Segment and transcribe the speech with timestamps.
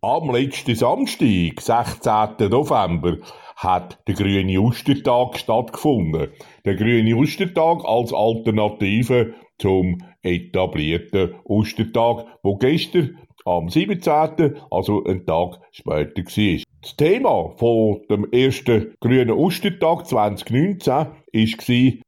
[0.00, 2.48] Am letzten Samstag, 16.
[2.50, 3.16] November,
[3.56, 6.28] hat der Grüne Ostertag stattgefunden.
[6.64, 15.58] Der Grüne Ostertag als Alternative zum etablierten Ostertag, wo gestern am 17., also einen Tag
[15.72, 16.67] später war.
[16.80, 21.12] Das Thema von dem ersten Grünen Ostertag 2019 war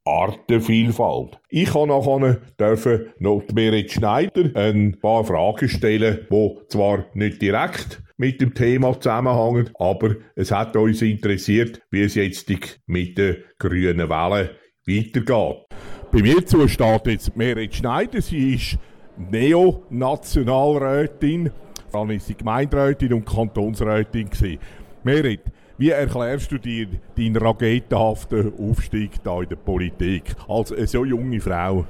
[0.05, 1.41] Artenvielfalt.
[1.49, 8.01] Ich habe nachher noch die Merit Schneider ein paar Fragen stellen, die zwar nicht direkt
[8.17, 12.49] mit dem Thema zusammenhängen, aber es hat uns interessiert, wie es jetzt
[12.87, 14.51] mit der grünen Welle
[14.87, 15.67] weitergeht.
[16.13, 18.23] Bei mir zu steht jetzt Merit Schneider.
[18.23, 18.79] Sie ist
[19.17, 21.51] Neonationalrätin.
[21.93, 24.31] Dann war sie Gemeinderätin und Kantonsrätin.
[25.03, 25.41] Merit,
[25.79, 31.41] wie erklärst du dir deinen raketenhaften Aufstieg da in der Politik als eine so junge
[31.41, 31.87] Frau?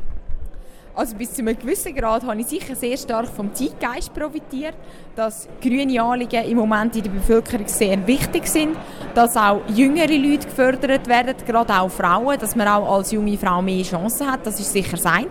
[0.95, 4.75] Also bis zu einem gewissen Grad habe ich sicher sehr stark vom Zeitgeist profitiert,
[5.17, 8.77] dass grüne Anliegen im Moment in der Bevölkerung sehr wichtig sind,
[9.15, 13.63] dass auch jüngere Leute gefördert werden, gerade auch Frauen, dass man auch als junge Frau
[13.63, 15.29] mehr Chancen hat, das ist sicher das eine.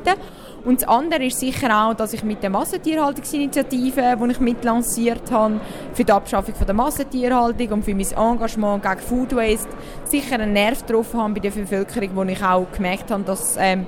[0.65, 5.61] Und das andere ist sicher auch, dass ich mit der Massentierhaltungsinitiative, die ich mitlanciert habe,
[5.93, 9.69] für die Abschaffung von der Massentierhaltung und für mein Engagement gegen Food Waste
[10.03, 13.85] sicher einen Nerv getroffen habe bei der Bevölkerung, wo ich auch gemerkt habe, dass ähm,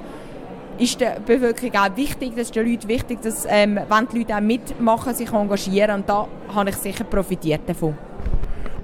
[0.78, 4.36] ist der Bevölkerung auch wichtig, das ist den Leuten wichtig, dass ähm, wenn die Leute
[4.36, 7.96] auch mitmachen, sich engagieren und da habe ich sicher profitiert davon.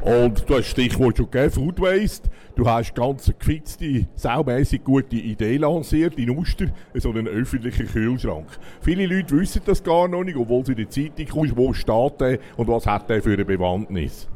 [0.07, 2.29] Und du hast Stichwort schon gegeben, Food Waste.
[2.55, 8.47] Du hast ganz gefitzte, saumässig gute Idee lanciert in Uster, so einen öffentlichen Kühlschrank.
[8.79, 12.21] Viele Leute wissen das gar noch nicht, obwohl sie in der Zeitung kommen, wo steht
[12.21, 14.29] der und was hat der für eine Bewandtnis.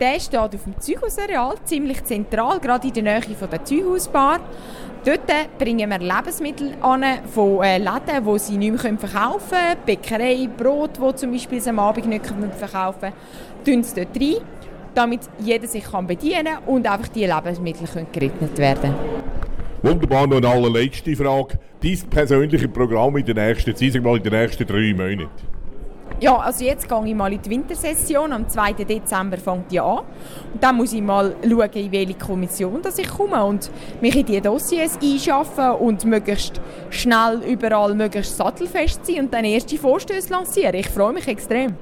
[0.00, 4.40] Der steht auf dem Zeughausareal, ziemlich zentral, gerade in der Nähe von der Zeughausbar.
[5.04, 9.76] Dort bringen wir Lebensmittel an von äh, Läden, die sie nicht mehr verkaufen können.
[9.86, 13.14] Bäckerei, Brot, das zum Beispiel am Abend nicht verkaufen können.
[13.64, 14.59] Tun sie dort rein
[14.94, 18.94] damit jeder sich kann bedienen kann und einfach die Lebensmittel können gerettet werden
[19.82, 21.58] Wunderbar, noch eine allerletzte Frage.
[21.82, 25.30] Dein persönliche Programm in den nächsten, sag mal in den nächsten drei Monaten?
[26.20, 28.30] Ja, also jetzt gehe ich mal in die Wintersession.
[28.34, 28.74] Am 2.
[28.84, 30.00] Dezember fängt die an.
[30.52, 33.70] Und dann muss ich mal schauen, in welche Kommission dass ich komme und
[34.02, 36.60] mich in diese Dossiers einschaffen und möglichst
[36.90, 40.74] schnell überall möglichst sattelfest sein und dann erste Vorstöße lancieren.
[40.74, 41.74] Ich freue mich extrem.